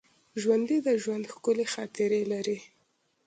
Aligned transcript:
ژوندي 0.41 0.77
د 0.83 0.89
ژوند 1.01 1.25
ښکلي 1.33 1.65
خاطرې 1.73 2.21
لري 2.33 2.57